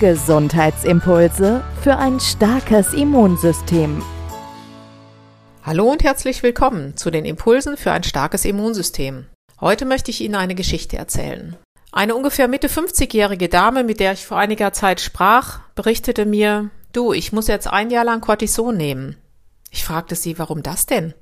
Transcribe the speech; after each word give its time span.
Gesundheitsimpulse 0.00 1.62
für 1.82 1.98
ein 1.98 2.20
starkes 2.20 2.94
Immunsystem. 2.94 4.02
Hallo 5.62 5.92
und 5.92 6.02
herzlich 6.02 6.42
willkommen 6.42 6.96
zu 6.96 7.10
den 7.10 7.26
Impulsen 7.26 7.76
für 7.76 7.92
ein 7.92 8.02
starkes 8.02 8.46
Immunsystem. 8.46 9.26
Heute 9.60 9.84
möchte 9.84 10.10
ich 10.10 10.22
Ihnen 10.22 10.36
eine 10.36 10.54
Geschichte 10.54 10.96
erzählen. 10.96 11.54
Eine 11.92 12.14
ungefähr 12.14 12.48
Mitte 12.48 12.68
50-jährige 12.68 13.50
Dame, 13.50 13.84
mit 13.84 14.00
der 14.00 14.12
ich 14.12 14.24
vor 14.24 14.38
einiger 14.38 14.72
Zeit 14.72 15.02
sprach, 15.02 15.60
berichtete 15.74 16.24
mir, 16.24 16.70
Du, 16.94 17.12
ich 17.12 17.34
muss 17.34 17.46
jetzt 17.46 17.66
ein 17.66 17.90
Jahr 17.90 18.04
lang 18.04 18.22
Cortison 18.22 18.74
nehmen. 18.74 19.18
Ich 19.70 19.84
fragte 19.84 20.14
sie, 20.14 20.38
warum 20.38 20.62
das 20.62 20.86
denn? 20.86 21.12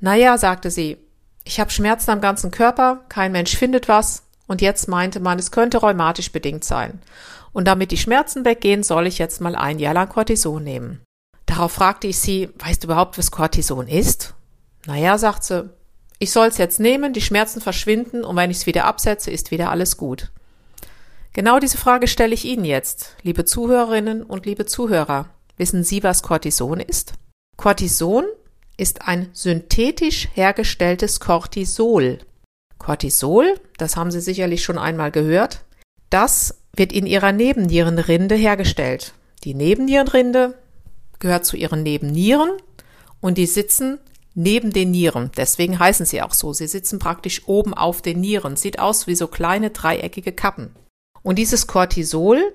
Naja, 0.00 0.38
sagte 0.38 0.72
sie, 0.72 0.96
ich 1.44 1.60
habe 1.60 1.70
Schmerzen 1.70 2.10
am 2.10 2.20
ganzen 2.20 2.50
Körper, 2.50 3.04
kein 3.08 3.30
Mensch 3.30 3.56
findet 3.56 3.86
was, 3.86 4.24
und 4.48 4.60
jetzt 4.60 4.88
meinte 4.88 5.20
man, 5.20 5.38
es 5.38 5.52
könnte 5.52 5.78
rheumatisch 5.78 6.32
bedingt 6.32 6.64
sein. 6.64 7.00
Und 7.58 7.64
damit 7.64 7.90
die 7.90 7.96
Schmerzen 7.96 8.44
weggehen, 8.44 8.84
soll 8.84 9.08
ich 9.08 9.18
jetzt 9.18 9.40
mal 9.40 9.56
ein 9.56 9.80
Jahr 9.80 9.92
lang 9.92 10.08
Cortison 10.08 10.62
nehmen. 10.62 11.00
Darauf 11.44 11.72
fragte 11.72 12.06
ich 12.06 12.20
sie, 12.20 12.50
weißt 12.56 12.84
du 12.84 12.86
überhaupt, 12.86 13.18
was 13.18 13.32
Cortison 13.32 13.88
ist? 13.88 14.34
Naja, 14.86 15.18
sagt 15.18 15.42
sie, 15.42 15.68
ich 16.20 16.30
soll 16.30 16.46
es 16.46 16.58
jetzt 16.58 16.78
nehmen, 16.78 17.12
die 17.12 17.20
Schmerzen 17.20 17.60
verschwinden 17.60 18.22
und 18.22 18.36
wenn 18.36 18.52
ich 18.52 18.58
es 18.58 18.66
wieder 18.66 18.84
absetze, 18.84 19.32
ist 19.32 19.50
wieder 19.50 19.72
alles 19.72 19.96
gut. 19.96 20.30
Genau 21.32 21.58
diese 21.58 21.78
Frage 21.78 22.06
stelle 22.06 22.32
ich 22.32 22.44
Ihnen 22.44 22.64
jetzt, 22.64 23.16
liebe 23.22 23.44
Zuhörerinnen 23.44 24.22
und 24.22 24.46
liebe 24.46 24.64
Zuhörer. 24.64 25.28
Wissen 25.56 25.82
Sie, 25.82 26.04
was 26.04 26.22
Cortison 26.22 26.78
ist? 26.78 27.14
Cortison 27.56 28.24
ist 28.76 29.08
ein 29.08 29.30
synthetisch 29.32 30.28
hergestelltes 30.32 31.18
Cortisol. 31.18 32.20
Cortisol, 32.78 33.58
das 33.78 33.96
haben 33.96 34.12
Sie 34.12 34.20
sicherlich 34.20 34.62
schon 34.62 34.78
einmal 34.78 35.10
gehört, 35.10 35.64
das 36.10 36.58
wird 36.74 36.92
in 36.92 37.06
Ihrer 37.06 37.32
Nebennierenrinde 37.32 38.34
hergestellt. 38.34 39.14
Die 39.44 39.54
Nebennierenrinde 39.54 40.58
gehört 41.18 41.44
zu 41.44 41.56
Ihren 41.56 41.82
Nebennieren 41.82 42.50
und 43.20 43.38
die 43.38 43.46
sitzen 43.46 43.98
neben 44.34 44.72
den 44.72 44.92
Nieren. 44.92 45.32
Deswegen 45.36 45.78
heißen 45.78 46.06
sie 46.06 46.22
auch 46.22 46.32
so. 46.32 46.52
Sie 46.52 46.68
sitzen 46.68 46.98
praktisch 46.98 47.48
oben 47.48 47.74
auf 47.74 48.02
den 48.02 48.20
Nieren. 48.20 48.56
Sieht 48.56 48.78
aus 48.78 49.06
wie 49.06 49.16
so 49.16 49.26
kleine 49.26 49.70
dreieckige 49.70 50.32
Kappen. 50.32 50.76
Und 51.22 51.36
dieses 51.36 51.66
Cortisol, 51.66 52.54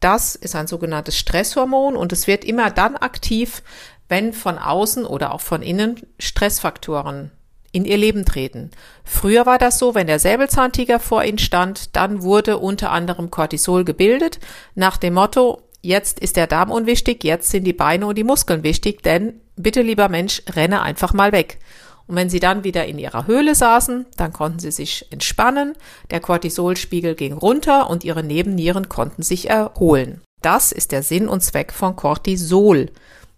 das 0.00 0.34
ist 0.34 0.56
ein 0.56 0.66
sogenanntes 0.66 1.18
Stresshormon 1.18 1.96
und 1.96 2.12
es 2.12 2.26
wird 2.26 2.44
immer 2.44 2.70
dann 2.70 2.96
aktiv, 2.96 3.62
wenn 4.08 4.32
von 4.32 4.58
außen 4.58 5.04
oder 5.04 5.34
auch 5.34 5.42
von 5.42 5.60
innen 5.60 6.00
Stressfaktoren 6.18 7.30
in 7.72 7.84
ihr 7.84 7.96
Leben 7.96 8.24
treten. 8.24 8.70
Früher 9.04 9.46
war 9.46 9.58
das 9.58 9.78
so, 9.78 9.94
wenn 9.94 10.06
der 10.06 10.18
Säbelzahntiger 10.18 11.00
vor 11.00 11.24
ihnen 11.24 11.38
stand, 11.38 11.96
dann 11.96 12.22
wurde 12.22 12.58
unter 12.58 12.90
anderem 12.90 13.30
Cortisol 13.30 13.84
gebildet, 13.84 14.38
nach 14.74 14.96
dem 14.96 15.14
Motto, 15.14 15.62
jetzt 15.82 16.18
ist 16.20 16.36
der 16.36 16.46
Darm 16.46 16.70
unwichtig, 16.70 17.24
jetzt 17.24 17.50
sind 17.50 17.64
die 17.64 17.72
Beine 17.72 18.06
und 18.06 18.16
die 18.16 18.24
Muskeln 18.24 18.62
wichtig, 18.62 19.02
denn 19.02 19.40
bitte 19.56 19.82
lieber 19.82 20.08
Mensch, 20.08 20.42
renne 20.54 20.82
einfach 20.82 21.12
mal 21.12 21.32
weg. 21.32 21.58
Und 22.06 22.16
wenn 22.16 22.30
sie 22.30 22.40
dann 22.40 22.64
wieder 22.64 22.86
in 22.86 22.98
ihrer 22.98 23.26
Höhle 23.26 23.54
saßen, 23.54 24.06
dann 24.16 24.32
konnten 24.32 24.58
sie 24.60 24.70
sich 24.70 25.06
entspannen, 25.10 25.74
der 26.10 26.20
Cortisolspiegel 26.20 27.14
ging 27.14 27.34
runter 27.34 27.90
und 27.90 28.02
ihre 28.02 28.22
Nebennieren 28.22 28.88
konnten 28.88 29.22
sich 29.22 29.50
erholen. 29.50 30.22
Das 30.40 30.72
ist 30.72 30.92
der 30.92 31.02
Sinn 31.02 31.28
und 31.28 31.42
Zweck 31.42 31.72
von 31.72 31.96
Cortisol, 31.96 32.90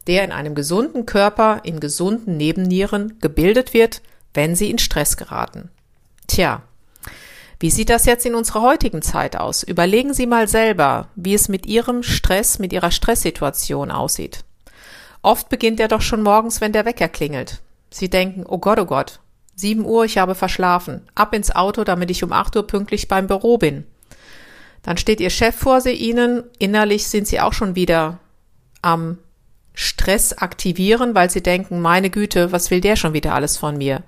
der 0.06 0.24
in 0.24 0.30
einem 0.30 0.54
gesunden 0.54 1.04
Körper 1.04 1.60
in 1.64 1.80
gesunden 1.80 2.36
Nebennieren 2.36 3.18
gebildet 3.20 3.74
wird, 3.74 4.02
wenn 4.34 4.54
sie 4.54 4.70
in 4.70 4.78
Stress 4.78 5.16
geraten. 5.16 5.70
Tja, 6.26 6.62
wie 7.60 7.70
sieht 7.70 7.91
das 7.91 8.06
jetzt 8.06 8.24
in 8.24 8.34
unserer 8.34 8.62
heutigen 8.62 9.02
Zeit 9.02 9.36
aus? 9.36 9.62
Überlegen 9.62 10.14
Sie 10.14 10.26
mal 10.26 10.48
selber, 10.48 11.08
wie 11.14 11.34
es 11.34 11.48
mit 11.48 11.66
Ihrem 11.66 12.02
Stress, 12.02 12.58
mit 12.58 12.72
Ihrer 12.72 12.91
Stresssituation 12.91 13.91
aussieht. 13.91 14.44
Oft 15.20 15.50
beginnt 15.50 15.78
er 15.78 15.88
doch 15.88 16.00
schon 16.00 16.22
morgens, 16.22 16.62
wenn 16.62 16.72
der 16.72 16.86
Wecker 16.86 17.08
klingelt. 17.08 17.60
Sie 17.91 18.08
denken, 18.08 18.44
oh 18.48 18.56
Gott, 18.56 18.78
oh 18.78 18.86
Gott, 18.86 19.20
sieben 19.54 19.84
Uhr, 19.84 20.06
ich 20.06 20.16
habe 20.16 20.34
verschlafen, 20.34 21.02
ab 21.14 21.34
ins 21.34 21.54
Auto, 21.54 21.84
damit 21.84 22.10
ich 22.10 22.24
um 22.24 22.32
acht 22.32 22.56
Uhr 22.56 22.66
pünktlich 22.66 23.08
beim 23.08 23.26
Büro 23.26 23.58
bin. 23.58 23.84
Dann 24.82 24.97
steht 24.97 25.20
Ihr 25.20 25.28
Chef 25.28 25.54
vor 25.54 25.82
Sie 25.82 25.92
Ihnen, 25.92 26.44
innerlich 26.58 27.08
sind 27.08 27.26
Sie 27.26 27.41
auch 27.41 27.52
schon 27.52 27.74
wieder 27.74 28.18
am 28.80 29.18
Stress 29.75 30.32
aktivieren, 30.32 31.14
weil 31.14 31.31
Sie 31.31 31.42
denken, 31.42 31.81
meine 31.81 32.10
Güte, 32.10 32.53
was 32.53 32.70
will 32.70 32.81
der 32.81 32.97
schon 32.97 33.12
wieder 33.12 33.34
alles 33.34 33.56
von 33.56 33.78
mir? 33.78 34.03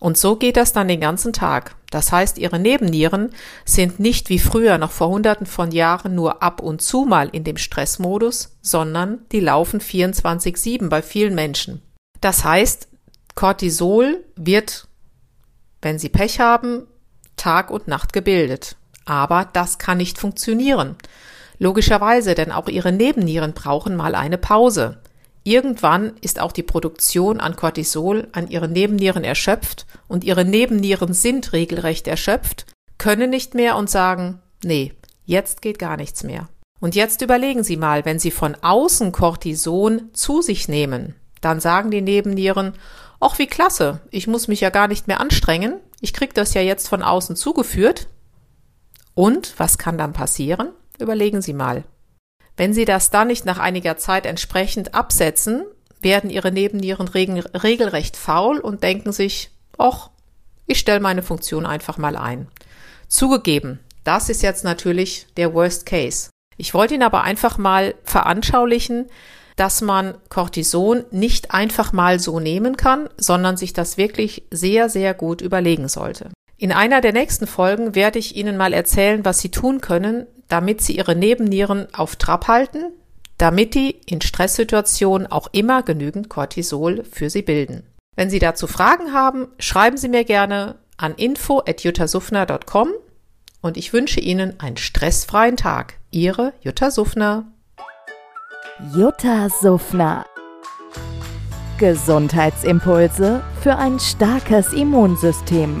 Und 0.00 0.16
so 0.16 0.36
geht 0.36 0.56
das 0.56 0.72
dann 0.72 0.88
den 0.88 1.00
ganzen 1.00 1.32
Tag. 1.32 1.76
Das 1.90 2.10
heißt, 2.10 2.38
ihre 2.38 2.58
Nebennieren 2.58 3.30
sind 3.66 4.00
nicht 4.00 4.30
wie 4.30 4.38
früher 4.38 4.78
noch 4.78 4.90
vor 4.90 5.08
hunderten 5.08 5.46
von 5.46 5.72
Jahren 5.72 6.14
nur 6.14 6.42
ab 6.42 6.62
und 6.62 6.80
zu 6.80 7.04
mal 7.04 7.28
in 7.28 7.44
dem 7.44 7.58
Stressmodus, 7.58 8.56
sondern 8.62 9.18
die 9.30 9.40
laufen 9.40 9.80
24-7 9.80 10.88
bei 10.88 11.02
vielen 11.02 11.34
Menschen. 11.34 11.82
Das 12.20 12.44
heißt, 12.44 12.88
Cortisol 13.34 14.24
wird, 14.36 14.88
wenn 15.82 15.98
Sie 15.98 16.08
Pech 16.08 16.40
haben, 16.40 16.86
Tag 17.36 17.70
und 17.70 17.86
Nacht 17.86 18.12
gebildet. 18.12 18.76
Aber 19.04 19.48
das 19.52 19.78
kann 19.78 19.98
nicht 19.98 20.18
funktionieren. 20.18 20.96
Logischerweise, 21.60 22.34
denn 22.34 22.52
auch 22.52 22.68
Ihre 22.68 22.90
Nebennieren 22.90 23.52
brauchen 23.52 23.94
mal 23.94 24.14
eine 24.14 24.38
Pause. 24.38 25.02
Irgendwann 25.44 26.14
ist 26.22 26.40
auch 26.40 26.52
die 26.52 26.62
Produktion 26.62 27.38
an 27.38 27.54
Cortisol 27.54 28.28
an 28.32 28.48
Ihren 28.48 28.72
Nebennieren 28.72 29.24
erschöpft 29.24 29.86
und 30.08 30.24
Ihre 30.24 30.46
Nebennieren 30.46 31.12
sind 31.12 31.52
regelrecht 31.52 32.08
erschöpft, 32.08 32.64
können 32.96 33.28
nicht 33.28 33.54
mehr 33.54 33.76
und 33.76 33.90
sagen, 33.90 34.40
nee, 34.64 34.94
jetzt 35.26 35.60
geht 35.60 35.78
gar 35.78 35.98
nichts 35.98 36.24
mehr. 36.24 36.48
Und 36.80 36.94
jetzt 36.94 37.20
überlegen 37.20 37.62
Sie 37.62 37.76
mal, 37.76 38.06
wenn 38.06 38.18
Sie 38.18 38.30
von 38.30 38.56
außen 38.62 39.12
Cortison 39.12 40.08
zu 40.14 40.40
sich 40.40 40.66
nehmen, 40.66 41.14
dann 41.42 41.60
sagen 41.60 41.90
die 41.90 42.00
Nebennieren, 42.00 42.72
ach 43.20 43.38
wie 43.38 43.46
klasse, 43.46 44.00
ich 44.10 44.26
muss 44.26 44.48
mich 44.48 44.62
ja 44.62 44.70
gar 44.70 44.88
nicht 44.88 45.08
mehr 45.08 45.20
anstrengen, 45.20 45.74
ich 46.00 46.14
krieg 46.14 46.32
das 46.32 46.54
ja 46.54 46.62
jetzt 46.62 46.88
von 46.88 47.02
außen 47.02 47.36
zugeführt. 47.36 48.08
Und 49.12 49.52
was 49.58 49.76
kann 49.76 49.98
dann 49.98 50.14
passieren? 50.14 50.70
Überlegen 51.00 51.42
Sie 51.42 51.52
mal. 51.52 51.84
Wenn 52.56 52.72
Sie 52.72 52.84
das 52.84 53.10
dann 53.10 53.28
nicht 53.28 53.44
nach 53.44 53.58
einiger 53.58 53.96
Zeit 53.96 54.26
entsprechend 54.26 54.94
absetzen, 54.94 55.64
werden 56.00 56.30
Ihre 56.30 56.52
Nebennieren 56.52 57.08
regelrecht 57.08 58.16
faul 58.16 58.58
und 58.58 58.82
denken 58.82 59.12
sich, 59.12 59.50
ach, 59.78 60.10
ich 60.66 60.78
stelle 60.78 61.00
meine 61.00 61.22
Funktion 61.22 61.66
einfach 61.66 61.98
mal 61.98 62.16
ein. 62.16 62.48
Zugegeben, 63.08 63.80
das 64.04 64.28
ist 64.28 64.42
jetzt 64.42 64.64
natürlich 64.64 65.26
der 65.36 65.52
Worst 65.52 65.86
Case. 65.86 66.30
Ich 66.56 66.74
wollte 66.74 66.94
Ihnen 66.94 67.02
aber 67.02 67.22
einfach 67.22 67.58
mal 67.58 67.94
veranschaulichen, 68.04 69.06
dass 69.56 69.80
man 69.80 70.14
Cortison 70.28 71.04
nicht 71.10 71.52
einfach 71.52 71.92
mal 71.92 72.18
so 72.18 72.40
nehmen 72.40 72.76
kann, 72.76 73.08
sondern 73.16 73.56
sich 73.56 73.72
das 73.72 73.96
wirklich 73.96 74.44
sehr, 74.50 74.88
sehr 74.88 75.12
gut 75.12 75.40
überlegen 75.40 75.88
sollte. 75.88 76.30
In 76.56 76.72
einer 76.72 77.00
der 77.00 77.12
nächsten 77.12 77.46
Folgen 77.46 77.94
werde 77.94 78.18
ich 78.18 78.36
Ihnen 78.36 78.56
mal 78.56 78.72
erzählen, 78.72 79.24
was 79.24 79.38
Sie 79.40 79.50
tun 79.50 79.80
können, 79.80 80.26
damit 80.50 80.82
Sie 80.82 80.96
Ihre 80.96 81.16
Nebennieren 81.16 81.86
auf 81.94 82.16
Trab 82.16 82.48
halten, 82.48 82.92
damit 83.38 83.74
die 83.74 83.92
in 84.04 84.20
Stresssituationen 84.20 85.26
auch 85.26 85.48
immer 85.52 85.82
genügend 85.82 86.28
Cortisol 86.28 87.04
für 87.04 87.30
Sie 87.30 87.40
bilden. 87.40 87.86
Wenn 88.16 88.28
Sie 88.28 88.38
dazu 88.38 88.66
Fragen 88.66 89.14
haben, 89.14 89.48
schreiben 89.58 89.96
Sie 89.96 90.08
mir 90.08 90.24
gerne 90.24 90.74
an 90.98 91.14
info.juttasufner.com 91.14 92.88
und 93.62 93.76
ich 93.78 93.92
wünsche 93.94 94.20
Ihnen 94.20 94.60
einen 94.60 94.76
stressfreien 94.76 95.56
Tag. 95.56 95.94
Ihre 96.10 96.52
Jutta 96.60 96.90
Suffner. 96.90 97.46
Jutta 98.94 99.48
Suffner. 99.48 100.26
Gesundheitsimpulse 101.78 103.42
für 103.62 103.76
ein 103.76 103.98
starkes 104.00 104.72
Immunsystem. 104.72 105.80